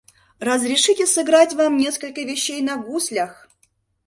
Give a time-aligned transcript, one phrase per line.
[0.49, 3.31] —Разрешите сыграть вам несколько вещей на гуслях...